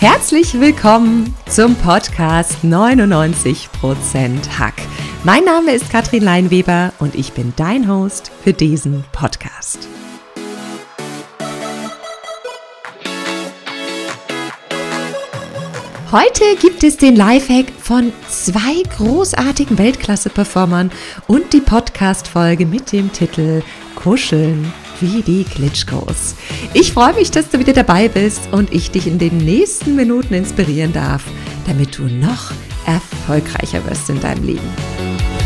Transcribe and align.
Herzlich 0.00 0.60
willkommen 0.60 1.34
zum 1.48 1.74
Podcast 1.74 2.58
99% 2.62 3.66
Hack. 4.56 4.74
Mein 5.24 5.42
Name 5.42 5.72
ist 5.72 5.90
Katrin 5.90 6.22
Leinweber 6.22 6.92
und 7.00 7.16
ich 7.16 7.32
bin 7.32 7.52
dein 7.56 7.88
Host 7.88 8.30
für 8.44 8.52
diesen 8.52 9.04
Podcast. 9.10 9.88
Heute 16.12 16.44
gibt 16.60 16.84
es 16.84 16.96
den 16.96 17.16
Lifehack 17.16 17.72
von 17.82 18.12
zwei 18.28 18.84
großartigen 18.96 19.78
Weltklasse-Performern 19.78 20.92
und 21.26 21.52
die 21.52 21.60
Podcast-Folge 21.60 22.66
mit 22.66 22.92
dem 22.92 23.12
Titel 23.12 23.64
Kuscheln 23.96 24.72
wie 25.00 25.22
die 25.22 25.44
Klitschkos. 25.44 26.34
Ich 26.74 26.92
freue 26.92 27.14
mich, 27.14 27.30
dass 27.30 27.48
du 27.50 27.58
wieder 27.58 27.72
dabei 27.72 28.08
bist 28.08 28.48
und 28.52 28.72
ich 28.72 28.90
dich 28.90 29.06
in 29.06 29.18
den 29.18 29.38
nächsten 29.38 29.96
Minuten 29.96 30.34
inspirieren 30.34 30.92
darf, 30.92 31.24
damit 31.66 31.96
du 31.98 32.04
noch 32.04 32.52
erfolgreicher 32.86 33.84
wirst 33.86 34.08
in 34.10 34.20
deinem 34.20 34.44
Leben. 34.44 35.37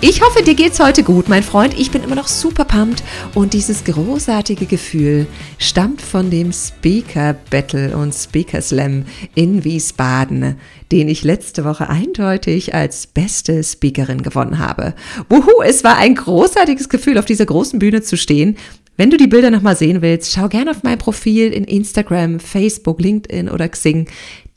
Ich 0.00 0.22
hoffe, 0.22 0.42
dir 0.42 0.54
geht's 0.54 0.78
heute 0.78 1.02
gut, 1.02 1.28
mein 1.28 1.42
Freund. 1.42 1.78
Ich 1.78 1.90
bin 1.90 2.02
immer 2.02 2.14
noch 2.14 2.28
super 2.28 2.64
pumped 2.64 3.02
und 3.34 3.52
dieses 3.52 3.84
großartige 3.84 4.66
Gefühl 4.66 5.26
stammt 5.58 6.00
von 6.00 6.30
dem 6.30 6.52
Speaker 6.52 7.34
Battle 7.50 7.96
und 7.96 8.14
Speaker 8.14 8.62
Slam 8.62 9.04
in 9.34 9.64
Wiesbaden, 9.64 10.56
den 10.92 11.08
ich 11.08 11.24
letzte 11.24 11.64
Woche 11.64 11.90
eindeutig 11.90 12.74
als 12.74 13.08
beste 13.08 13.62
Speakerin 13.64 14.22
gewonnen 14.22 14.58
habe. 14.58 14.94
Wuhu, 15.28 15.62
es 15.64 15.84
war 15.84 15.98
ein 15.98 16.14
großartiges 16.14 16.88
Gefühl, 16.88 17.18
auf 17.18 17.26
dieser 17.26 17.46
großen 17.46 17.78
Bühne 17.78 18.00
zu 18.00 18.16
stehen 18.16 18.56
wenn 19.00 19.08
du 19.08 19.16
die 19.16 19.28
Bilder 19.28 19.50
nochmal 19.50 19.76
sehen 19.76 20.02
willst, 20.02 20.30
schau 20.30 20.46
gerne 20.48 20.72
auf 20.72 20.82
mein 20.82 20.98
Profil 20.98 21.54
in 21.54 21.64
Instagram, 21.64 22.38
Facebook, 22.38 23.00
LinkedIn 23.00 23.48
oder 23.48 23.66
Xing. 23.66 24.06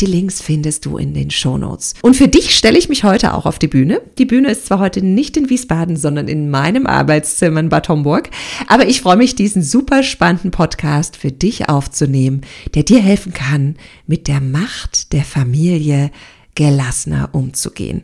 Die 0.04 0.12
Links 0.12 0.42
findest 0.42 0.86
du 0.86 0.98
in 0.98 1.14
den 1.14 1.32
Shownotes. 1.32 1.94
Und 2.02 2.18
für 2.18 2.28
dich 2.28 2.58
stelle 2.58 2.78
ich 2.78 2.90
mich 2.90 3.06
heute 3.06 3.34
auch 3.34 3.46
auf 3.46 3.58
die 3.58 3.70
Bühne. 3.70 4.02
Die 4.18 4.26
Bühne 4.26 4.52
ist 4.52 4.66
zwar 4.66 4.80
heute 4.80 5.02
nicht 5.02 5.38
in 5.38 5.50
Wiesbaden, 5.50 5.96
sondern 5.96 6.28
in 6.28 6.50
meinem 6.50 6.86
Arbeitszimmer 6.86 7.62
in 7.62 7.70
Bad 7.70 7.88
Homburg. 7.88 8.30
Aber 8.68 8.86
ich 8.86 9.00
freue 9.00 9.16
mich, 9.16 9.36
diesen 9.36 9.64
super 9.64 10.04
spannenden 10.04 10.52
Podcast 10.52 11.16
für 11.16 11.32
dich 11.32 11.70
aufzunehmen, 11.70 12.42
der 12.76 12.84
dir 12.84 13.00
helfen 13.00 13.32
kann, 13.32 13.78
mit 14.06 14.28
der 14.28 14.42
Macht 14.42 15.14
der 15.14 15.24
Familie 15.24 16.12
gelassener 16.54 17.30
umzugehen. 17.32 18.04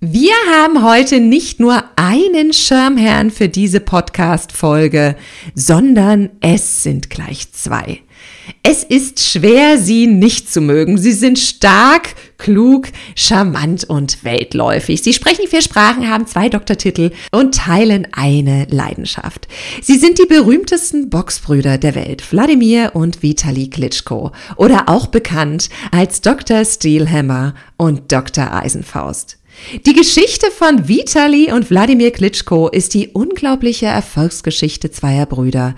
Wir 0.00 0.34
haben 0.50 0.82
heute 0.82 1.20
nicht 1.20 1.60
nur 1.60 1.84
einen 1.94 2.54
Schirmherrn 2.54 3.30
für 3.30 3.48
diese 3.48 3.78
Podcast-Folge, 3.78 5.14
sondern 5.54 6.30
es 6.40 6.82
sind 6.82 7.08
gleich 7.08 7.52
zwei. 7.52 8.00
Es 8.62 8.84
ist 8.84 9.20
schwer, 9.20 9.78
sie 9.78 10.06
nicht 10.06 10.52
zu 10.52 10.60
mögen. 10.60 10.98
Sie 10.98 11.12
sind 11.12 11.38
stark, 11.38 12.14
klug, 12.38 12.88
charmant 13.14 13.84
und 13.84 14.24
weltläufig. 14.24 15.02
Sie 15.02 15.12
sprechen 15.12 15.46
vier 15.48 15.62
Sprachen, 15.62 16.08
haben 16.08 16.26
zwei 16.26 16.48
Doktortitel 16.48 17.10
und 17.32 17.54
teilen 17.54 18.08
eine 18.12 18.66
Leidenschaft. 18.70 19.48
Sie 19.82 19.96
sind 19.96 20.18
die 20.18 20.26
berühmtesten 20.26 21.10
Boxbrüder 21.10 21.78
der 21.78 21.94
Welt, 21.94 22.32
Wladimir 22.32 22.92
und 22.94 23.22
Vitali 23.22 23.68
Klitschko, 23.68 24.32
oder 24.56 24.88
auch 24.88 25.06
bekannt 25.06 25.68
als 25.90 26.20
Dr. 26.20 26.64
Steelhammer 26.64 27.54
und 27.76 28.12
Dr. 28.12 28.52
Eisenfaust. 28.52 29.38
Die 29.86 29.94
Geschichte 29.94 30.50
von 30.50 30.86
Vitali 30.86 31.50
und 31.50 31.70
Wladimir 31.70 32.10
Klitschko 32.10 32.68
ist 32.68 32.92
die 32.94 33.08
unglaubliche 33.08 33.86
Erfolgsgeschichte 33.86 34.90
zweier 34.90 35.26
Brüder, 35.26 35.74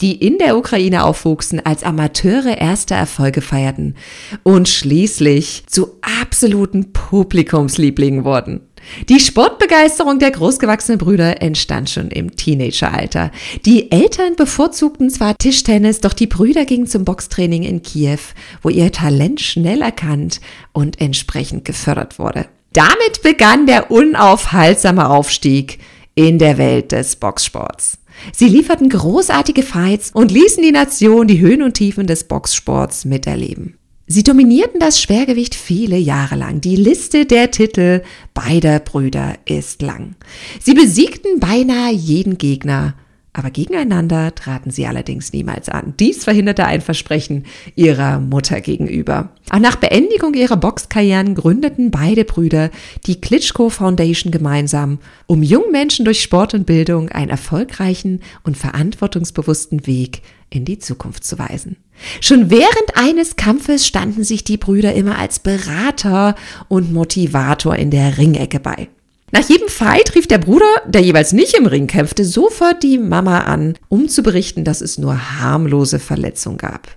die 0.00 0.14
in 0.14 0.38
der 0.38 0.56
Ukraine 0.56 1.04
aufwuchsen, 1.04 1.64
als 1.64 1.82
Amateure 1.82 2.58
erste 2.58 2.94
Erfolge 2.94 3.40
feierten 3.40 3.96
und 4.42 4.68
schließlich 4.68 5.64
zu 5.66 5.98
absoluten 6.02 6.92
Publikumslieblingen 6.92 8.24
wurden. 8.24 8.60
Die 9.08 9.20
Sportbegeisterung 9.20 10.18
der 10.18 10.30
großgewachsenen 10.30 10.98
Brüder 10.98 11.42
entstand 11.42 11.90
schon 11.90 12.10
im 12.10 12.36
Teenageralter. 12.36 13.30
Die 13.66 13.90
Eltern 13.90 14.36
bevorzugten 14.36 15.10
zwar 15.10 15.36
Tischtennis, 15.36 16.00
doch 16.00 16.12
die 16.12 16.26
Brüder 16.26 16.64
gingen 16.64 16.86
zum 16.86 17.04
Boxtraining 17.04 17.64
in 17.64 17.82
Kiew, 17.82 18.18
wo 18.62 18.68
ihr 18.68 18.92
Talent 18.92 19.40
schnell 19.40 19.82
erkannt 19.82 20.40
und 20.72 21.00
entsprechend 21.00 21.64
gefördert 21.64 22.18
wurde. 22.18 22.46
Damit 22.72 23.22
begann 23.22 23.66
der 23.66 23.90
unaufhaltsame 23.90 25.08
Aufstieg 25.08 25.78
in 26.14 26.38
der 26.38 26.58
Welt 26.58 26.92
des 26.92 27.16
Boxsports. 27.16 27.98
Sie 28.32 28.48
lieferten 28.48 28.88
großartige 28.88 29.62
Fights 29.62 30.10
und 30.12 30.30
ließen 30.30 30.62
die 30.62 30.72
Nation 30.72 31.26
die 31.26 31.40
Höhen 31.40 31.62
und 31.62 31.74
Tiefen 31.74 32.06
des 32.06 32.24
Boxsports 32.24 33.04
miterleben. 33.04 33.78
Sie 34.06 34.22
dominierten 34.22 34.80
das 34.80 35.00
Schwergewicht 35.02 35.54
viele 35.54 35.98
Jahre 35.98 36.36
lang. 36.36 36.62
Die 36.62 36.76
Liste 36.76 37.26
der 37.26 37.50
Titel 37.50 38.02
beider 38.32 38.80
Brüder 38.80 39.34
ist 39.44 39.82
lang. 39.82 40.16
Sie 40.60 40.72
besiegten 40.72 41.40
beinahe 41.40 41.92
jeden 41.92 42.38
Gegner 42.38 42.94
aber 43.32 43.50
gegeneinander 43.50 44.34
traten 44.34 44.70
sie 44.70 44.86
allerdings 44.86 45.32
niemals 45.32 45.68
an. 45.68 45.94
Dies 46.00 46.24
verhinderte 46.24 46.64
ein 46.64 46.80
Versprechen 46.80 47.44
ihrer 47.76 48.20
Mutter 48.20 48.60
gegenüber. 48.60 49.30
Auch 49.50 49.58
nach 49.58 49.76
Beendigung 49.76 50.34
ihrer 50.34 50.56
Boxkarrieren 50.56 51.34
gründeten 51.34 51.90
beide 51.90 52.24
Brüder 52.24 52.70
die 53.06 53.20
Klitschko 53.20 53.70
Foundation 53.70 54.32
gemeinsam, 54.32 54.98
um 55.26 55.42
jungen 55.42 55.70
Menschen 55.70 56.04
durch 56.04 56.22
Sport 56.22 56.54
und 56.54 56.66
Bildung 56.66 57.10
einen 57.10 57.30
erfolgreichen 57.30 58.20
und 58.42 58.56
verantwortungsbewussten 58.56 59.86
Weg 59.86 60.22
in 60.50 60.64
die 60.64 60.78
Zukunft 60.78 61.24
zu 61.24 61.38
weisen. 61.38 61.76
Schon 62.20 62.50
während 62.50 62.96
eines 62.96 63.36
Kampfes 63.36 63.86
standen 63.86 64.24
sich 64.24 64.44
die 64.44 64.56
Brüder 64.56 64.94
immer 64.94 65.18
als 65.18 65.38
Berater 65.38 66.34
und 66.68 66.92
Motivator 66.92 67.76
in 67.76 67.90
der 67.90 68.18
Ringecke 68.18 68.60
bei. 68.60 68.88
Nach 69.30 69.46
jedem 69.46 69.68
Fight 69.68 70.14
rief 70.14 70.26
der 70.26 70.38
Bruder, 70.38 70.64
der 70.86 71.02
jeweils 71.02 71.32
nicht 71.32 71.54
im 71.54 71.66
Ring 71.66 71.86
kämpfte, 71.86 72.24
sofort 72.24 72.82
die 72.82 72.96
Mama 72.96 73.40
an, 73.40 73.74
um 73.88 74.08
zu 74.08 74.22
berichten, 74.22 74.64
dass 74.64 74.80
es 74.80 74.96
nur 74.96 75.40
harmlose 75.40 75.98
Verletzungen 75.98 76.56
gab. 76.56 76.88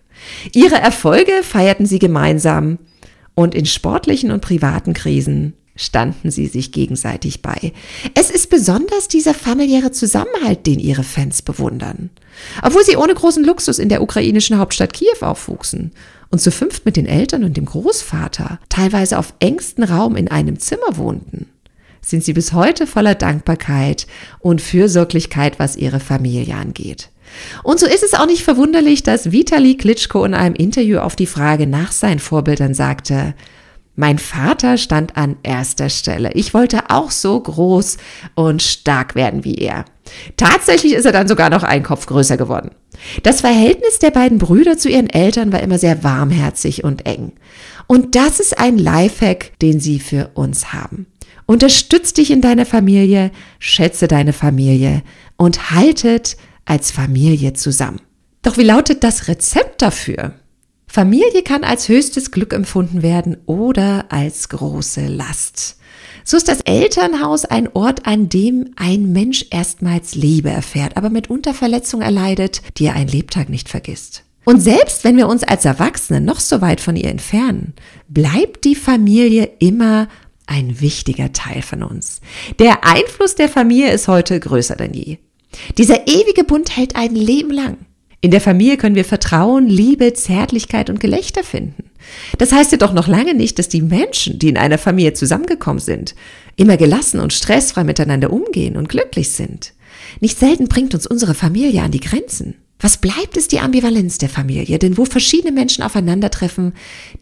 Ihre 0.54 0.76
Erfolge 0.76 1.32
feierten 1.44 1.86
sie 1.86 2.00
gemeinsam 2.00 2.78
und 3.36 3.54
in 3.54 3.66
sportlichen 3.66 4.32
und 4.32 4.42
privaten 4.42 4.94
Krisen 4.94 5.54
standen 5.76 6.32
sie 6.32 6.48
sich 6.48 6.72
gegenseitig 6.72 7.42
bei. 7.42 7.74
Es 8.14 8.30
ist 8.30 8.50
besonders 8.50 9.08
dieser 9.08 9.34
familiäre 9.34 9.92
Zusammenhalt, 9.92 10.68
den 10.68 10.80
ihre 10.80 11.04
Fans 11.04 11.42
bewundern. 11.42 12.12
Obwohl 12.62 12.84
sie 12.86 12.98
ohne 12.98 13.14
großen 13.14 13.44
Luxus 13.44 13.80
in 13.80 13.90
der 13.90 14.02
ukrainischen 14.02 14.58
Hauptstadt 14.58 14.94
Kiew 14.94 15.22
aufwuchsen 15.22 15.92
und 16.30 16.40
zu 16.40 16.52
fünft 16.52 16.86
mit 16.86 16.98
den 16.98 17.08
Eltern 17.08 17.44
und 17.44 17.58
dem 17.58 17.66
Großvater 17.66 18.60
teilweise 18.70 19.18
auf 19.18 19.34
engstem 19.40 19.86
Raum 19.86 20.16
in 20.16 20.30
einem 20.30 20.60
Zimmer 20.60 20.98
wohnten 20.98 21.48
sind 22.02 22.24
sie 22.24 22.34
bis 22.34 22.54
heute 22.54 22.88
voller 22.88 23.16
Dankbarkeit 23.16 24.08
und 24.40 24.62
Fürsorglichkeit, 24.62 25.60
was 25.60 25.76
ihre 25.76 26.00
Familie 26.00 26.56
angeht. 26.56 27.10
Und 27.64 27.80
so 27.80 27.86
ist 27.86 28.04
es 28.04 28.14
auch 28.14 28.26
nicht 28.26 28.44
verwunderlich, 28.44 29.04
dass 29.04 29.32
Vitali 29.32 29.78
Klitschko 29.78 30.26
in 30.26 30.34
einem 30.34 30.56
Interview 30.56 31.00
auf 31.00 31.16
die 31.16 31.28
Frage 31.28 31.68
nach 31.68 31.92
seinen 31.92 32.20
Vorbildern 32.20 32.74
sagte, 32.74 33.34
mein 33.96 34.20
Vater 34.20 34.78
stand 34.78 35.18
an 35.18 35.38
erster 35.44 35.90
Stelle. 35.90 36.32
Ich 36.34 36.54
wollte 36.54 36.90
auch 36.90 37.12
so 37.12 37.40
groß 37.40 37.98
und 38.36 38.64
stark 38.64 39.16
werden 39.16 39.44
wie 39.44 39.56
er. 39.56 39.86
Tatsächlich 40.38 40.94
ist 40.94 41.06
er 41.06 41.12
dann 41.12 41.28
sogar 41.28 41.50
noch 41.50 41.64
einen 41.64 41.84
Kopf 41.84 42.06
größer 42.06 42.38
geworden. 42.38 42.72
Das 43.24 43.42
Verhältnis 43.42 44.00
der 44.00 44.12
beiden 44.12 44.38
Brüder 44.38 44.78
zu 44.78 44.90
ihren 44.90 45.10
Eltern 45.10 45.52
war 45.52 45.62
immer 45.62 45.78
sehr 45.78 46.04
warmherzig 46.04 46.84
und 46.84 47.06
eng. 47.06 47.34
Und 47.88 48.16
das 48.16 48.40
ist 48.40 48.58
ein 48.58 48.78
Lifehack, 48.78 49.60
den 49.60 49.80
sie 49.80 50.00
für 50.00 50.32
uns 50.36 50.72
haben. 50.72 51.08
Unterstützt 51.52 52.18
dich 52.18 52.32
in 52.32 52.40
deiner 52.40 52.66
Familie, 52.66 53.30
schätze 53.60 54.08
deine 54.08 54.32
Familie 54.32 55.04
und 55.36 55.72
haltet 55.72 56.38
als 56.64 56.92
Familie 56.92 57.52
zusammen. 57.52 58.00
Doch 58.42 58.56
wie 58.56 58.64
lautet 58.64 59.04
das 59.04 59.28
Rezept 59.28 59.82
dafür? 59.82 60.36
Familie 60.88 61.44
kann 61.44 61.66
als 61.66 61.90
höchstes 61.90 62.32
Glück 62.32 62.54
empfunden 62.54 63.02
werden 63.02 63.36
oder 63.48 64.06
als 64.14 64.48
große 64.48 65.08
Last. 65.08 65.76
So 66.24 66.38
ist 66.38 66.48
das 66.48 66.62
Elternhaus 66.62 67.44
ein 67.44 67.68
Ort, 67.74 68.08
an 68.08 68.30
dem 68.30 68.70
ein 68.78 69.12
Mensch 69.12 69.48
erstmals 69.50 70.16
Liebe 70.16 70.50
erfährt, 70.50 70.96
aber 70.96 71.10
mitunter 71.10 71.54
Verletzung 71.54 72.02
erleidet, 72.02 72.62
die 72.78 72.86
er 72.86 72.96
ein 72.96 73.10
Lebtag 73.10 73.50
nicht 73.50 73.68
vergisst. 73.68 74.24
Und 74.44 74.60
selbst 74.60 75.04
wenn 75.04 75.18
wir 75.18 75.28
uns 75.28 75.44
als 75.44 75.66
Erwachsene 75.66 76.20
noch 76.20 76.40
so 76.40 76.62
weit 76.62 76.82
von 76.82 76.96
ihr 76.96 77.10
entfernen, 77.10 77.74
bleibt 78.08 78.64
die 78.64 78.76
Familie 78.76 79.50
immer 79.60 80.08
ein 80.52 80.82
wichtiger 80.82 81.32
Teil 81.32 81.62
von 81.62 81.82
uns. 81.82 82.20
Der 82.60 82.86
Einfluss 82.86 83.36
der 83.36 83.48
Familie 83.48 83.92
ist 83.94 84.10
heute 84.10 84.40
größer 84.40 84.76
denn 84.76 84.94
je. 84.94 85.18
Dieser 85.78 86.08
ewige 86.08 86.44
Bund 86.44 86.76
hält 86.76 86.96
ein 86.96 87.16
Leben 87.16 87.52
lang. 87.52 87.78
In 88.20 88.32
der 88.32 88.42
Familie 88.42 88.78
können 88.78 88.96
wir 88.96 89.06
Vertrauen, 89.06 89.68
Liebe, 89.68 90.14
Zärtlichkeit 90.14 90.90
und 90.90 91.00
Gelächter 91.00 91.44
finden. 91.44 91.90
Das 92.38 92.52
heißt 92.52 92.72
ja 92.72 92.78
doch 92.78 92.94
noch 92.94 93.08
lange 93.08 93.34
nicht, 93.34 93.58
dass 93.58 93.70
die 93.70 93.82
Menschen, 93.82 94.38
die 94.38 94.50
in 94.50 94.58
einer 94.58 94.78
Familie 94.78 95.14
zusammengekommen 95.14 95.80
sind, 95.80 96.16
immer 96.56 96.78
gelassen 96.78 97.20
und 97.20 97.34
stressfrei 97.34 97.84
miteinander 97.84 98.32
umgehen 98.32 98.76
und 98.76 98.90
glücklich 98.90 99.32
sind. 99.32 99.74
Nicht 100.20 100.38
selten 100.38 100.68
bringt 100.68 100.94
uns 100.94 101.08
unsere 101.08 101.34
Familie 101.34 101.82
an 101.82 101.92
die 101.92 102.00
Grenzen. 102.00 102.56
Was 102.80 102.98
bleibt, 102.98 103.38
ist 103.38 103.52
die 103.52 103.60
Ambivalenz 103.60 104.18
der 104.18 104.30
Familie, 104.30 104.80
denn 104.80 104.98
wo 104.98 105.06
verschiedene 105.06 105.52
Menschen 105.52 105.84
aufeinandertreffen, 105.84 106.74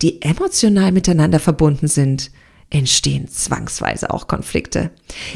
die 0.02 0.22
emotional 0.22 0.92
miteinander 0.92 1.40
verbunden 1.40 1.88
sind, 1.88 2.31
entstehen 2.71 3.27
zwangsweise 3.27 4.12
auch 4.12 4.27
Konflikte. 4.27 4.92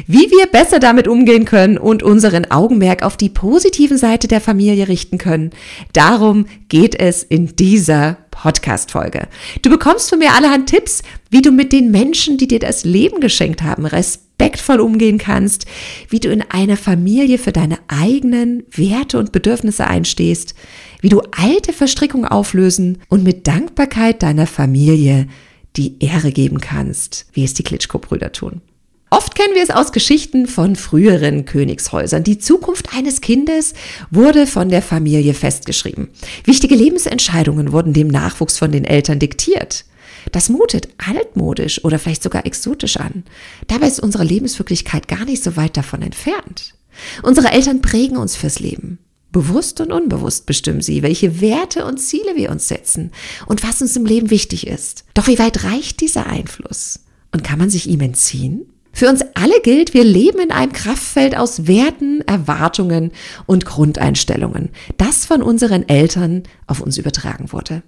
Wie 0.05 0.29
wir 0.29 0.45
besser 0.47 0.79
damit 0.79 1.07
umgehen 1.07 1.45
können 1.45 1.79
und 1.79 2.03
unseren 2.03 2.49
Augenmerk 2.51 3.01
auf 3.03 3.17
die 3.17 3.29
positiven 3.29 3.97
Seite 3.97 4.27
der 4.27 4.39
Familie 4.39 4.87
richten 4.87 5.17
können, 5.17 5.49
darum 5.93 6.45
geht 6.69 6.99
es 6.99 7.23
in 7.23 7.55
dieser 7.55 8.17
Podcast-Folge. 8.29 9.27
Du 9.63 9.71
bekommst 9.71 10.09
von 10.09 10.19
mir 10.19 10.33
allerhand 10.33 10.69
Tipps, 10.69 11.01
wie 11.31 11.41
du 11.41 11.51
mit 11.51 11.71
den 11.71 11.89
Menschen, 11.89 12.37
die 12.37 12.47
dir 12.47 12.59
das 12.59 12.83
Leben 12.83 13.19
geschenkt 13.19 13.63
haben, 13.63 13.87
respektvoll 13.87 14.79
umgehen 14.79 15.17
kannst, 15.17 15.65
wie 16.09 16.19
du 16.19 16.29
in 16.29 16.43
einer 16.43 16.77
Familie 16.77 17.39
für 17.39 17.51
deine 17.51 17.79
eigenen 17.87 18.63
Werte 18.69 19.17
und 19.17 19.31
Bedürfnisse 19.31 19.87
einstehst, 19.87 20.53
wie 21.01 21.09
du 21.09 21.21
alte 21.31 21.73
Verstrickungen 21.73 22.27
auflösen 22.27 22.99
und 23.09 23.23
mit 23.23 23.47
Dankbarkeit 23.47 24.21
deiner 24.21 24.45
Familie 24.45 25.27
die 25.75 26.03
Ehre 26.03 26.31
geben 26.31 26.59
kannst, 26.59 27.25
wie 27.33 27.43
es 27.43 27.53
die 27.53 27.63
Klitschko-Brüder 27.63 28.31
tun. 28.31 28.61
Oft 29.09 29.35
kennen 29.35 29.53
wir 29.53 29.61
es 29.61 29.69
aus 29.69 29.91
Geschichten 29.91 30.47
von 30.47 30.75
früheren 30.75 31.45
Königshäusern. 31.45 32.23
Die 32.23 32.39
Zukunft 32.39 32.95
eines 32.95 33.21
Kindes 33.21 33.75
wurde 34.09 34.47
von 34.47 34.69
der 34.69 34.81
Familie 34.81 35.35
festgeschrieben. 35.35 36.09
Wichtige 36.45 36.73
Lebensentscheidungen 36.73 37.71
wurden 37.71 37.93
dem 37.93 38.07
Nachwuchs 38.07 38.57
von 38.57 38.71
den 38.71 38.85
Eltern 38.85 39.19
diktiert. 39.19 39.85
Das 40.31 40.49
mutet 40.49 40.89
altmodisch 40.97 41.83
oder 41.83 41.99
vielleicht 41.99 42.23
sogar 42.23 42.47
exotisch 42.47 42.97
an. 42.97 43.23
Dabei 43.67 43.87
ist 43.87 43.99
unsere 43.99 44.23
Lebenswirklichkeit 44.23 45.07
gar 45.07 45.25
nicht 45.25 45.43
so 45.43 45.55
weit 45.57 45.77
davon 45.77 46.01
entfernt. 46.01 46.73
Unsere 47.21 47.51
Eltern 47.51 47.81
prägen 47.81 48.17
uns 48.17 48.35
fürs 48.35 48.59
Leben. 48.59 48.97
Bewusst 49.33 49.81
und 49.81 49.91
unbewusst 49.91 50.45
bestimmen 50.45 50.81
sie, 50.81 51.01
welche 51.01 51.41
Werte 51.41 51.85
und 51.85 51.97
Ziele 51.97 52.35
wir 52.35 52.51
uns 52.51 52.67
setzen 52.67 53.11
und 53.47 53.63
was 53.63 53.81
uns 53.81 53.97
im 53.97 54.05
Leben 54.05 54.29
wichtig 54.29 54.67
ist. 54.67 55.05
Doch 55.15 55.27
wie 55.27 55.39
weit 55.39 55.63
reicht 55.63 56.01
dieser 56.01 56.27
Einfluss? 56.27 56.99
Und 57.31 57.43
kann 57.43 57.57
man 57.57 57.71
sich 57.71 57.89
ihm 57.89 58.01
entziehen? 58.01 58.67
Für 58.91 59.09
uns 59.09 59.23
alle 59.33 59.59
gilt, 59.63 59.95
wir 59.95 60.03
leben 60.03 60.39
in 60.39 60.51
einem 60.51 60.71
Kraftfeld 60.71 61.35
aus 61.35 61.65
Werten, 61.65 62.21
Erwartungen 62.27 63.11
und 63.47 63.65
Grundeinstellungen, 63.65 64.69
das 64.97 65.25
von 65.25 65.41
unseren 65.41 65.89
Eltern 65.89 66.43
auf 66.67 66.79
uns 66.79 66.99
übertragen 66.99 67.51
wurde. 67.51 67.81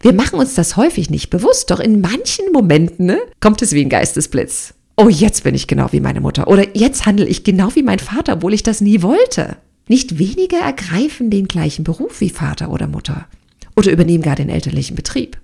Wir 0.00 0.14
machen 0.14 0.38
uns 0.38 0.54
das 0.54 0.78
häufig 0.78 1.10
nicht 1.10 1.28
bewusst, 1.28 1.70
doch 1.70 1.80
in 1.80 2.00
manchen 2.00 2.50
Momenten 2.50 3.04
ne, 3.04 3.18
kommt 3.40 3.60
es 3.60 3.72
wie 3.72 3.82
ein 3.82 3.90
Geistesblitz. 3.90 4.72
Oh, 4.96 5.10
jetzt 5.10 5.44
bin 5.44 5.54
ich 5.54 5.66
genau 5.66 5.88
wie 5.92 6.00
meine 6.00 6.22
Mutter 6.22 6.48
oder 6.48 6.74
jetzt 6.74 7.04
handle 7.04 7.26
ich 7.26 7.44
genau 7.44 7.74
wie 7.74 7.82
mein 7.82 7.98
Vater, 7.98 8.32
obwohl 8.32 8.54
ich 8.54 8.62
das 8.62 8.80
nie 8.80 9.02
wollte. 9.02 9.58
Nicht 9.88 10.18
wenige 10.18 10.56
ergreifen 10.56 11.30
den 11.30 11.48
gleichen 11.48 11.84
Beruf 11.84 12.20
wie 12.20 12.30
Vater 12.30 12.70
oder 12.70 12.86
Mutter 12.86 13.26
oder 13.74 13.90
übernehmen 13.90 14.22
gar 14.22 14.36
den 14.36 14.50
elterlichen 14.50 14.96
Betrieb. 14.96 15.38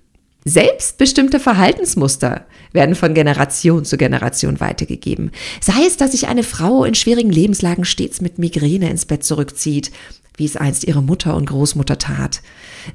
Selbstbestimmte 0.47 1.39
Verhaltensmuster 1.39 2.45
werden 2.71 2.93
von 2.93 3.15
Generation 3.15 3.83
zu 3.83 3.97
Generation 3.97 4.59
weitergegeben. 4.59 5.31
Sei 5.59 5.85
es, 5.87 5.97
dass 5.97 6.11
sich 6.11 6.27
eine 6.27 6.43
Frau 6.43 6.83
in 6.83 6.93
schwierigen 6.93 7.31
Lebenslagen 7.31 7.83
stets 7.83 8.21
mit 8.21 8.37
Migräne 8.37 8.91
ins 8.91 9.05
Bett 9.05 9.23
zurückzieht, 9.23 9.91
wie 10.37 10.45
es 10.45 10.55
einst 10.55 10.83
ihre 10.83 11.01
Mutter 11.01 11.35
und 11.35 11.47
Großmutter 11.47 11.97
tat. 11.97 12.41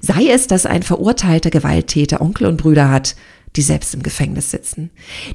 Sei 0.01 0.29
es, 0.29 0.47
dass 0.47 0.65
ein 0.65 0.85
verurteilter 0.85 1.51
Gewalttäter 1.51 2.21
Onkel 2.21 2.47
und 2.47 2.59
Brüder 2.59 2.89
hat, 2.89 3.17
die 3.57 3.63
selbst 3.63 3.95
im 3.95 4.03
Gefängnis 4.03 4.51
sitzen. 4.51 4.91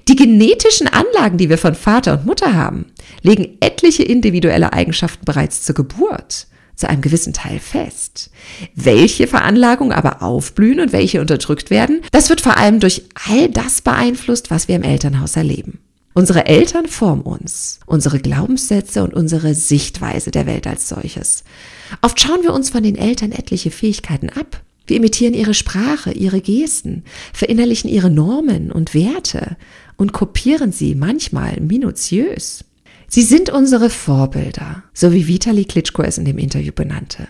Die 0.08 0.16
genetischen 0.16 0.88
Anlagen, 0.88 1.38
die 1.38 1.50
wir 1.50 1.58
von 1.58 1.76
Vater 1.76 2.14
und 2.14 2.26
Mutter 2.26 2.54
haben, 2.54 2.86
legen 3.22 3.58
etliche 3.60 4.04
individuelle 4.04 4.74
Eigenschaften 4.74 5.26
bereits 5.26 5.64
zur 5.64 5.76
Geburt 5.76 6.48
zu 6.76 6.90
einem 6.90 7.02
gewissen 7.02 7.34
Teil 7.34 7.60
fest. 7.60 8.30
Welche 8.76 9.28
Veranlagungen 9.28 9.94
aber 9.94 10.22
aufblühen 10.22 10.80
und 10.80 10.92
welche 10.92 11.22
unterdrückt 11.22 11.70
werden, 11.70 12.02
das 12.12 12.30
wird 12.30 12.42
vor 12.42 12.58
allem 12.58 12.80
durch 12.80 13.04
all 13.30 13.50
das 13.50 13.82
beeinflusst, 13.82 14.52
was 14.52 14.68
wir 14.68 14.76
im 14.76 14.84
Elternhaus 14.84 15.36
erleben. 15.36 15.80
Unsere 16.14 16.46
Eltern 16.46 16.88
formen 16.88 17.24
uns, 17.24 17.80
unsere 17.86 18.20
Glaubenssätze 18.20 19.04
und 19.04 19.14
unsere 19.14 19.54
Sichtweise 19.54 20.32
der 20.32 20.46
Welt 20.46 20.66
als 20.66 20.88
solches. 20.88 21.44
Oft 22.02 22.20
schauen 22.20 22.42
wir 22.42 22.54
uns 22.54 22.70
von 22.70 22.84
den 22.84 22.96
Eltern 22.96 23.34
etliche 23.34 23.70
Fähigkeiten 23.70 24.30
ab, 24.30 24.62
wir 24.88 24.98
imitieren 24.98 25.34
ihre 25.34 25.54
Sprache, 25.54 26.12
ihre 26.12 26.42
Gesten, 26.42 27.04
verinnerlichen 27.34 27.90
ihre 27.90 28.10
Normen 28.10 28.72
und 28.72 28.94
Werte 28.94 29.58
und 29.98 30.14
kopieren 30.14 30.72
sie 30.72 30.96
manchmal 30.96 31.60
minutiös. 31.60 32.66
Sie 33.08 33.22
sind 33.22 33.50
unsere 33.50 33.90
Vorbilder, 33.90 34.84
so 34.94 35.14
wie 35.14 35.28
Vitali 35.28 35.66
Klitschko 35.66 36.02
es 36.02 36.18
in 36.18 36.26
dem 36.26 36.38
Interview 36.38 36.72
benannte. 36.74 37.28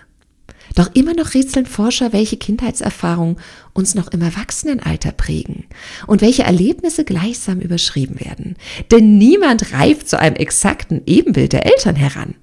Doch 0.74 0.90
immer 0.94 1.14
noch 1.14 1.34
rätseln 1.34 1.66
Forscher, 1.66 2.12
welche 2.12 2.38
Kindheitserfahrungen 2.38 3.38
uns 3.74 3.96
noch 3.96 4.10
im 4.10 4.22
Erwachsenenalter 4.22 5.12
prägen 5.12 5.66
und 6.08 6.22
welche 6.22 6.44
Erlebnisse 6.44 7.06
gleichsam 7.06 7.60
überschrieben 7.60 8.20
werden. 8.20 8.56
Denn 8.92 9.18
niemand 9.18 9.74
reift 9.74 10.10
zu 10.10 10.20
einem 10.20 10.36
exakten 10.36 11.02
Ebenbild 11.06 11.54
der 11.54 11.66
Eltern 11.66 11.96
heran. 11.96 12.36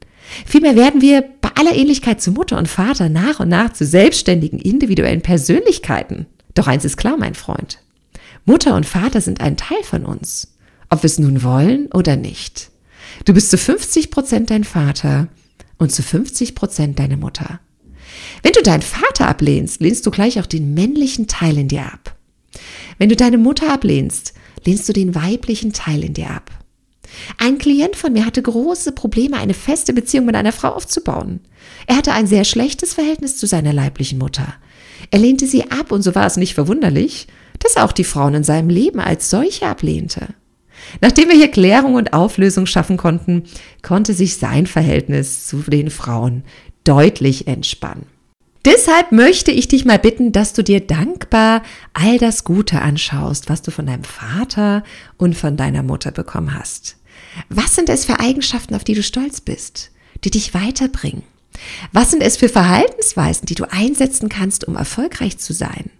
Vielmehr 0.46 0.76
werden 0.76 1.00
wir 1.00 1.22
bei 1.40 1.50
aller 1.54 1.74
Ähnlichkeit 1.74 2.20
zu 2.22 2.32
Mutter 2.32 2.58
und 2.58 2.68
Vater 2.68 3.08
nach 3.08 3.40
und 3.40 3.48
nach 3.48 3.72
zu 3.72 3.84
selbstständigen, 3.84 4.58
individuellen 4.58 5.22
Persönlichkeiten. 5.22 6.26
Doch 6.54 6.66
eins 6.66 6.84
ist 6.84 6.96
klar, 6.96 7.16
mein 7.18 7.34
Freund. 7.34 7.78
Mutter 8.44 8.74
und 8.74 8.86
Vater 8.86 9.20
sind 9.20 9.40
ein 9.40 9.56
Teil 9.56 9.82
von 9.84 10.04
uns, 10.04 10.54
ob 10.90 11.02
wir 11.02 11.06
es 11.06 11.18
nun 11.18 11.42
wollen 11.42 11.88
oder 11.92 12.16
nicht. 12.16 12.70
Du 13.24 13.34
bist 13.34 13.50
zu 13.50 13.58
50 13.58 14.10
Prozent 14.10 14.50
dein 14.50 14.64
Vater 14.64 15.28
und 15.78 15.92
zu 15.92 16.02
50 16.02 16.54
Prozent 16.54 16.98
deine 16.98 17.16
Mutter. 17.16 17.60
Wenn 18.42 18.52
du 18.52 18.62
deinen 18.62 18.82
Vater 18.82 19.28
ablehnst, 19.28 19.80
lehnst 19.80 20.06
du 20.06 20.10
gleich 20.10 20.40
auch 20.40 20.46
den 20.46 20.74
männlichen 20.74 21.28
Teil 21.28 21.58
in 21.58 21.68
dir 21.68 21.84
ab. 21.84 22.16
Wenn 22.98 23.08
du 23.08 23.16
deine 23.16 23.38
Mutter 23.38 23.72
ablehnst, 23.72 24.34
lehnst 24.64 24.88
du 24.88 24.92
den 24.92 25.14
weiblichen 25.14 25.72
Teil 25.72 26.04
in 26.04 26.14
dir 26.14 26.30
ab. 26.30 26.50
Ein 27.38 27.58
Klient 27.58 27.96
von 27.96 28.12
mir 28.12 28.26
hatte 28.26 28.42
große 28.42 28.92
Probleme, 28.92 29.36
eine 29.36 29.54
feste 29.54 29.92
Beziehung 29.92 30.26
mit 30.26 30.34
einer 30.34 30.52
Frau 30.52 30.68
aufzubauen. 30.68 31.40
Er 31.86 31.96
hatte 31.96 32.12
ein 32.12 32.26
sehr 32.26 32.44
schlechtes 32.44 32.94
Verhältnis 32.94 33.36
zu 33.36 33.46
seiner 33.46 33.72
leiblichen 33.72 34.18
Mutter. 34.18 34.54
Er 35.10 35.18
lehnte 35.18 35.46
sie 35.46 35.70
ab 35.70 35.92
und 35.92 36.02
so 36.02 36.14
war 36.14 36.26
es 36.26 36.36
nicht 36.36 36.54
verwunderlich, 36.54 37.26
dass 37.58 37.76
er 37.76 37.84
auch 37.84 37.92
die 37.92 38.04
Frauen 38.04 38.34
in 38.34 38.44
seinem 38.44 38.68
Leben 38.68 39.00
als 39.00 39.30
solche 39.30 39.66
ablehnte. 39.66 40.28
Nachdem 41.00 41.28
wir 41.28 41.36
hier 41.36 41.50
Klärung 41.50 41.94
und 41.94 42.12
Auflösung 42.12 42.66
schaffen 42.66 42.96
konnten, 42.96 43.44
konnte 43.82 44.14
sich 44.14 44.36
sein 44.36 44.66
Verhältnis 44.66 45.46
zu 45.46 45.58
den 45.58 45.90
Frauen 45.90 46.44
deutlich 46.84 47.46
entspannen. 47.46 48.06
Deshalb 48.64 49.10
möchte 49.10 49.50
ich 49.50 49.66
dich 49.66 49.84
mal 49.84 49.98
bitten, 49.98 50.30
dass 50.30 50.52
du 50.52 50.62
dir 50.62 50.80
dankbar 50.80 51.62
all 51.94 52.18
das 52.18 52.44
Gute 52.44 52.80
anschaust, 52.80 53.48
was 53.48 53.62
du 53.62 53.72
von 53.72 53.86
deinem 53.86 54.04
Vater 54.04 54.84
und 55.16 55.36
von 55.36 55.56
deiner 55.56 55.82
Mutter 55.82 56.12
bekommen 56.12 56.56
hast. 56.56 56.96
Was 57.48 57.74
sind 57.74 57.88
es 57.88 58.04
für 58.04 58.20
Eigenschaften, 58.20 58.74
auf 58.74 58.84
die 58.84 58.94
du 58.94 59.02
stolz 59.02 59.40
bist, 59.40 59.90
die 60.24 60.30
dich 60.30 60.54
weiterbringen? 60.54 61.22
Was 61.92 62.10
sind 62.10 62.22
es 62.22 62.36
für 62.36 62.48
Verhaltensweisen, 62.48 63.46
die 63.46 63.54
du 63.54 63.70
einsetzen 63.70 64.28
kannst, 64.28 64.66
um 64.66 64.76
erfolgreich 64.76 65.38
zu 65.38 65.52
sein? 65.52 65.90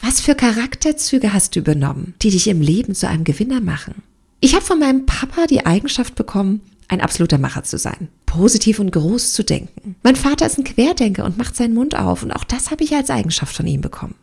Was 0.00 0.20
für 0.20 0.34
Charakterzüge 0.34 1.32
hast 1.32 1.54
du 1.54 1.60
übernommen, 1.60 2.14
die 2.22 2.30
dich 2.30 2.48
im 2.48 2.60
Leben 2.60 2.94
zu 2.94 3.08
einem 3.08 3.24
Gewinner 3.24 3.60
machen? 3.60 4.02
Ich 4.40 4.54
habe 4.54 4.64
von 4.64 4.78
meinem 4.78 5.06
Papa 5.06 5.46
die 5.46 5.66
Eigenschaft 5.66 6.14
bekommen, 6.14 6.60
ein 6.88 7.00
absoluter 7.00 7.38
Macher 7.38 7.64
zu 7.64 7.78
sein, 7.78 8.08
positiv 8.26 8.78
und 8.78 8.92
groß 8.92 9.32
zu 9.32 9.42
denken. 9.42 9.96
Mein 10.02 10.16
Vater 10.16 10.46
ist 10.46 10.58
ein 10.58 10.64
Querdenker 10.64 11.24
und 11.24 11.36
macht 11.36 11.56
seinen 11.56 11.74
Mund 11.74 11.96
auf 11.96 12.22
und 12.22 12.32
auch 12.32 12.44
das 12.44 12.70
habe 12.70 12.84
ich 12.84 12.94
als 12.94 13.10
Eigenschaft 13.10 13.56
von 13.56 13.66
ihm 13.66 13.80
bekommen. 13.80 14.14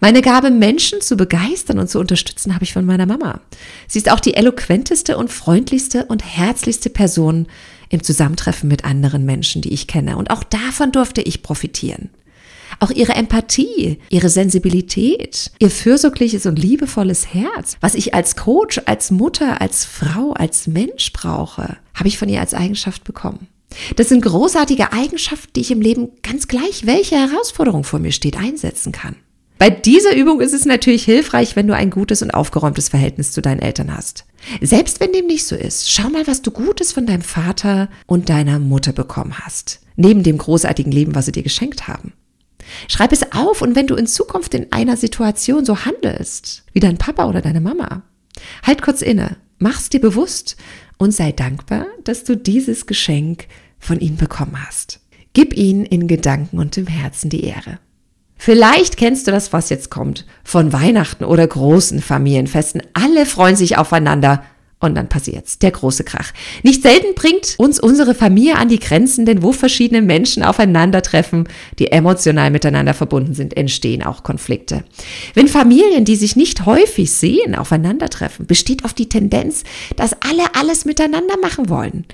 Meine 0.00 0.22
Gabe, 0.22 0.50
Menschen 0.50 1.00
zu 1.00 1.16
begeistern 1.16 1.78
und 1.78 1.88
zu 1.88 1.98
unterstützen, 1.98 2.54
habe 2.54 2.64
ich 2.64 2.72
von 2.72 2.84
meiner 2.84 3.06
Mama. 3.06 3.40
Sie 3.88 3.98
ist 3.98 4.10
auch 4.10 4.20
die 4.20 4.34
eloquenteste 4.34 5.16
und 5.16 5.30
freundlichste 5.30 6.06
und 6.06 6.24
herzlichste 6.24 6.90
Person 6.90 7.46
im 7.88 8.02
Zusammentreffen 8.02 8.68
mit 8.68 8.84
anderen 8.84 9.24
Menschen, 9.24 9.62
die 9.62 9.72
ich 9.72 9.86
kenne. 9.86 10.16
Und 10.16 10.30
auch 10.30 10.42
davon 10.42 10.92
durfte 10.92 11.22
ich 11.22 11.42
profitieren. 11.42 12.10
Auch 12.80 12.90
ihre 12.90 13.12
Empathie, 13.12 13.98
ihre 14.10 14.28
Sensibilität, 14.28 15.52
ihr 15.58 15.70
fürsorgliches 15.70 16.46
und 16.46 16.58
liebevolles 16.58 17.32
Herz, 17.32 17.76
was 17.80 17.94
ich 17.94 18.14
als 18.14 18.36
Coach, 18.36 18.80
als 18.86 19.10
Mutter, 19.10 19.60
als 19.60 19.84
Frau, 19.84 20.32
als 20.32 20.66
Mensch 20.66 21.12
brauche, 21.12 21.76
habe 21.94 22.08
ich 22.08 22.18
von 22.18 22.28
ihr 22.28 22.40
als 22.40 22.54
Eigenschaft 22.54 23.04
bekommen. 23.04 23.46
Das 23.96 24.08
sind 24.08 24.22
großartige 24.22 24.92
Eigenschaften, 24.92 25.52
die 25.54 25.60
ich 25.60 25.70
im 25.70 25.80
Leben 25.80 26.10
ganz 26.22 26.48
gleich, 26.48 26.86
welche 26.86 27.16
Herausforderung 27.16 27.84
vor 27.84 27.98
mir 27.98 28.12
steht, 28.12 28.36
einsetzen 28.36 28.92
kann. 28.92 29.16
Bei 29.58 29.70
dieser 29.70 30.16
Übung 30.16 30.40
ist 30.40 30.52
es 30.52 30.64
natürlich 30.64 31.04
hilfreich, 31.04 31.54
wenn 31.54 31.66
du 31.66 31.74
ein 31.74 31.90
gutes 31.90 32.22
und 32.22 32.32
aufgeräumtes 32.32 32.88
Verhältnis 32.88 33.32
zu 33.32 33.40
deinen 33.40 33.60
Eltern 33.60 33.96
hast. 33.96 34.26
Selbst 34.60 35.00
wenn 35.00 35.12
dem 35.12 35.26
nicht 35.26 35.46
so 35.46 35.54
ist, 35.54 35.90
schau 35.90 36.10
mal, 36.10 36.26
was 36.26 36.42
du 36.42 36.50
Gutes 36.50 36.92
von 36.92 37.06
deinem 37.06 37.22
Vater 37.22 37.88
und 38.06 38.28
deiner 38.28 38.58
Mutter 38.58 38.92
bekommen 38.92 39.38
hast. 39.38 39.80
Neben 39.96 40.22
dem 40.22 40.38
großartigen 40.38 40.92
Leben, 40.92 41.14
was 41.14 41.26
sie 41.26 41.32
dir 41.32 41.44
geschenkt 41.44 41.86
haben. 41.86 42.12
Schreib 42.88 43.12
es 43.12 43.32
auf 43.32 43.62
und 43.62 43.76
wenn 43.76 43.86
du 43.86 43.94
in 43.94 44.06
Zukunft 44.06 44.54
in 44.54 44.72
einer 44.72 44.96
Situation 44.96 45.64
so 45.64 45.84
handelst, 45.84 46.64
wie 46.72 46.80
dein 46.80 46.98
Papa 46.98 47.26
oder 47.26 47.40
deine 47.40 47.60
Mama, 47.60 48.02
halt 48.62 48.82
kurz 48.82 49.02
inne, 49.02 49.36
mach's 49.58 49.88
dir 49.88 50.00
bewusst 50.00 50.56
und 50.98 51.12
sei 51.12 51.32
dankbar, 51.32 51.86
dass 52.02 52.24
du 52.24 52.36
dieses 52.36 52.86
Geschenk 52.86 53.46
von 53.78 54.00
ihnen 54.00 54.16
bekommen 54.16 54.56
hast. 54.66 55.00
Gib 55.32 55.56
ihnen 55.56 55.84
in 55.84 56.08
Gedanken 56.08 56.58
und 56.58 56.76
im 56.76 56.86
Herzen 56.86 57.28
die 57.28 57.44
Ehre. 57.44 57.78
Vielleicht 58.36 58.96
kennst 58.96 59.26
du 59.26 59.30
das, 59.30 59.52
was 59.52 59.70
jetzt 59.70 59.90
kommt, 59.90 60.26
von 60.42 60.72
Weihnachten 60.72 61.24
oder 61.24 61.46
großen 61.46 62.00
Familienfesten. 62.00 62.82
Alle 62.92 63.26
freuen 63.26 63.56
sich 63.56 63.78
aufeinander 63.78 64.42
und 64.84 64.94
dann 64.96 65.08
passiert's, 65.08 65.58
der 65.58 65.70
große 65.70 66.04
Krach. 66.04 66.32
Nicht 66.62 66.82
selten 66.82 67.14
bringt 67.14 67.54
uns 67.58 67.80
unsere 67.80 68.14
Familie 68.14 68.56
an 68.56 68.68
die 68.68 68.78
Grenzen, 68.78 69.24
denn 69.24 69.42
wo 69.42 69.52
verschiedene 69.52 70.02
Menschen 70.02 70.42
aufeinandertreffen, 70.42 71.48
die 71.78 71.90
emotional 71.90 72.50
miteinander 72.50 72.92
verbunden 72.92 73.34
sind, 73.34 73.56
entstehen 73.56 74.02
auch 74.02 74.22
Konflikte. 74.22 74.84
Wenn 75.32 75.48
Familien, 75.48 76.04
die 76.04 76.16
sich 76.16 76.36
nicht 76.36 76.66
häufig 76.66 77.12
sehen, 77.12 77.54
aufeinandertreffen, 77.54 78.46
besteht 78.46 78.84
oft 78.84 78.98
die 78.98 79.08
Tendenz, 79.08 79.64
dass 79.96 80.12
alle 80.20 80.54
alles 80.54 80.84
miteinander 80.84 81.38
machen 81.40 81.68
wollen. 81.68 82.04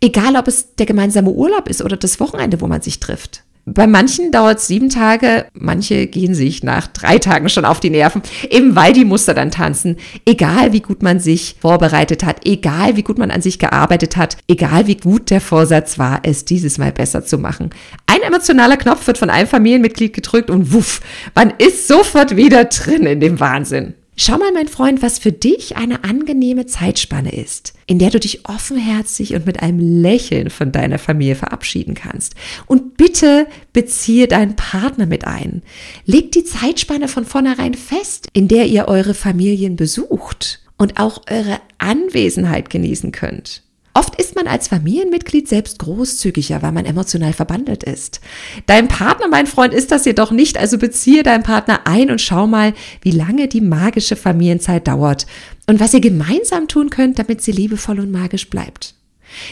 Egal, 0.00 0.36
ob 0.36 0.46
es 0.46 0.74
der 0.76 0.86
gemeinsame 0.86 1.30
Urlaub 1.30 1.68
ist 1.68 1.82
oder 1.82 1.96
das 1.96 2.20
Wochenende, 2.20 2.60
wo 2.60 2.66
man 2.66 2.82
sich 2.82 3.00
trifft. 3.00 3.42
Bei 3.74 3.86
manchen 3.86 4.32
dauert 4.32 4.58
es 4.58 4.66
sieben 4.66 4.88
Tage, 4.88 5.46
manche 5.52 6.06
gehen 6.06 6.34
sich 6.34 6.62
nach 6.62 6.86
drei 6.86 7.18
Tagen 7.18 7.50
schon 7.50 7.66
auf 7.66 7.80
die 7.80 7.90
Nerven, 7.90 8.22
eben 8.48 8.74
weil 8.76 8.94
die 8.94 9.04
Muster 9.04 9.34
dann 9.34 9.50
tanzen. 9.50 9.96
Egal 10.24 10.72
wie 10.72 10.80
gut 10.80 11.02
man 11.02 11.20
sich 11.20 11.56
vorbereitet 11.60 12.24
hat, 12.24 12.46
egal 12.46 12.96
wie 12.96 13.02
gut 13.02 13.18
man 13.18 13.30
an 13.30 13.42
sich 13.42 13.58
gearbeitet 13.58 14.16
hat, 14.16 14.38
egal 14.48 14.86
wie 14.86 14.96
gut 14.96 15.30
der 15.30 15.42
Vorsatz 15.42 15.98
war, 15.98 16.20
es 16.22 16.46
dieses 16.46 16.78
Mal 16.78 16.92
besser 16.92 17.24
zu 17.24 17.36
machen. 17.36 17.70
Ein 18.06 18.22
emotionaler 18.22 18.78
Knopf 18.78 19.06
wird 19.06 19.18
von 19.18 19.28
einem 19.28 19.48
Familienmitglied 19.48 20.14
gedrückt 20.14 20.48
und 20.48 20.72
wuff, 20.72 21.02
man 21.34 21.52
ist 21.58 21.88
sofort 21.88 22.36
wieder 22.36 22.64
drin 22.64 23.04
in 23.04 23.20
dem 23.20 23.38
Wahnsinn. 23.38 23.94
Schau 24.20 24.36
mal, 24.36 24.50
mein 24.52 24.66
Freund, 24.66 25.00
was 25.00 25.20
für 25.20 25.30
dich 25.30 25.76
eine 25.76 26.02
angenehme 26.02 26.66
Zeitspanne 26.66 27.30
ist, 27.30 27.74
in 27.86 28.00
der 28.00 28.10
du 28.10 28.18
dich 28.18 28.48
offenherzig 28.48 29.32
und 29.36 29.46
mit 29.46 29.62
einem 29.62 29.78
Lächeln 29.78 30.50
von 30.50 30.72
deiner 30.72 30.98
Familie 30.98 31.36
verabschieden 31.36 31.94
kannst. 31.94 32.34
Und 32.66 32.96
bitte 32.96 33.46
beziehe 33.72 34.26
deinen 34.26 34.56
Partner 34.56 35.06
mit 35.06 35.24
ein. 35.24 35.62
Leg 36.04 36.32
die 36.32 36.42
Zeitspanne 36.42 37.06
von 37.06 37.24
vornherein 37.24 37.74
fest, 37.74 38.26
in 38.32 38.48
der 38.48 38.66
ihr 38.66 38.88
eure 38.88 39.14
Familien 39.14 39.76
besucht 39.76 40.62
und 40.76 40.98
auch 40.98 41.22
eure 41.30 41.60
Anwesenheit 41.78 42.70
genießen 42.70 43.12
könnt. 43.12 43.62
Oft 43.98 44.14
ist 44.14 44.36
man 44.36 44.46
als 44.46 44.68
Familienmitglied 44.68 45.48
selbst 45.48 45.80
großzügiger, 45.80 46.62
weil 46.62 46.70
man 46.70 46.84
emotional 46.84 47.32
verbandelt 47.32 47.82
ist. 47.82 48.20
Dein 48.66 48.86
Partner, 48.86 49.26
mein 49.26 49.48
Freund, 49.48 49.74
ist 49.74 49.90
das 49.90 50.04
jedoch 50.04 50.30
nicht, 50.30 50.56
also 50.56 50.78
beziehe 50.78 51.24
deinen 51.24 51.42
Partner 51.42 51.80
ein 51.84 52.08
und 52.08 52.20
schau 52.20 52.46
mal, 52.46 52.74
wie 53.02 53.10
lange 53.10 53.48
die 53.48 53.60
magische 53.60 54.14
Familienzeit 54.14 54.86
dauert 54.86 55.26
und 55.66 55.80
was 55.80 55.94
ihr 55.94 56.00
gemeinsam 56.00 56.68
tun 56.68 56.90
könnt, 56.90 57.18
damit 57.18 57.42
sie 57.42 57.50
liebevoll 57.50 57.98
und 57.98 58.12
magisch 58.12 58.48
bleibt. 58.48 58.94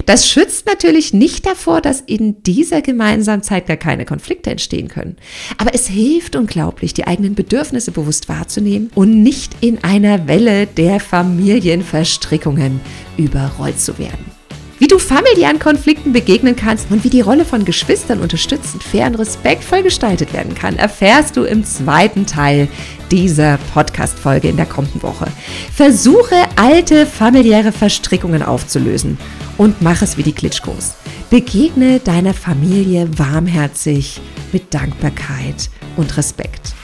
Das 0.07 0.29
schützt 0.29 0.67
natürlich 0.67 1.13
nicht 1.13 1.45
davor, 1.45 1.81
dass 1.81 2.01
in 2.01 2.45
dieser 2.45 2.83
gemeinsamen 2.83 3.43
Zeit 3.43 3.67
gar 3.67 3.77
keine 3.77 4.05
Konflikte 4.05 4.51
entstehen 4.51 4.87
können. 4.87 5.17
Aber 5.59 5.75
es 5.75 5.89
hilft 5.89 6.37
unglaublich, 6.37 6.95
die 6.95 7.09
eigenen 7.09 7.35
Bedürfnisse 7.35 7.91
bewusst 7.91 8.29
wahrzunehmen 8.29 8.91
und 8.95 9.25
nicht 9.25 9.57
in 9.61 9.83
einer 9.83 10.29
Welle 10.29 10.69
der 10.69 11.01
Familienverstrickungen 11.01 12.81
überrollt 13.17 13.81
zu 13.81 13.99
werden. 13.99 14.36
Wie 14.79 14.89
du 14.89 14.99
familiären 14.99 15.59
Konflikten 15.59 16.13
begegnen 16.13 16.55
kannst 16.55 16.91
und 16.91 17.03
wie 17.03 17.09
die 17.09 17.23
Rolle 17.23 17.47
von 17.47 17.65
Geschwistern 17.65 18.21
unterstützend, 18.21 18.83
fair 18.83 19.07
und 19.07 19.15
respektvoll 19.15 19.83
gestaltet 19.83 20.35
werden 20.35 20.55
kann, 20.55 20.77
erfährst 20.77 21.37
du 21.37 21.45
im 21.45 21.65
zweiten 21.65 22.27
Teil 22.27 22.69
dieser 23.11 23.59
Podcast-Folge 23.73 24.49
in 24.49 24.57
der 24.57 24.67
kommenden 24.67 25.03
Woche. 25.03 25.29
Versuche 25.75 26.35
alte 26.57 27.07
familiäre 27.07 27.73
Verstrickungen 27.73 28.43
aufzulösen 28.43 29.17
und 29.57 29.81
mach 29.81 30.03
es 30.03 30.19
wie 30.19 30.23
die 30.23 30.35
Klitschkos. 30.35 30.95
Begegne 31.31 31.99
deiner 32.01 32.35
Familie 32.35 33.09
warmherzig 33.19 34.21
mit 34.53 34.75
Dankbarkeit 34.75 35.71
und 35.97 36.17
Respekt. 36.19 36.75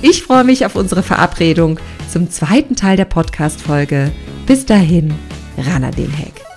Ich 0.00 0.22
freue 0.22 0.44
mich 0.44 0.64
auf 0.64 0.76
unsere 0.76 1.02
Verabredung 1.02 1.80
zum 2.10 2.30
zweiten 2.30 2.76
Teil 2.76 2.96
der 2.96 3.04
Podcast-Folge. 3.04 4.12
Bis 4.46 4.64
dahin, 4.64 5.12
Rana 5.58 5.90
den 5.90 6.10
Heck. 6.10 6.51